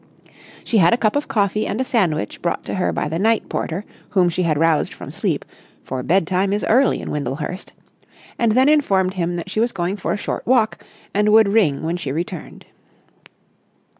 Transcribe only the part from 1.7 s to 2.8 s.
a sandwich brought to